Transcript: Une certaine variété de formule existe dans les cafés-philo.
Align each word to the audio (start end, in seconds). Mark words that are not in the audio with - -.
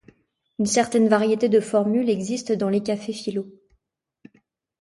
Une 0.57 0.65
certaine 0.65 1.07
variété 1.07 1.47
de 1.47 1.59
formule 1.59 2.09
existe 2.09 2.53
dans 2.53 2.69
les 2.69 2.81
cafés-philo. 2.81 3.45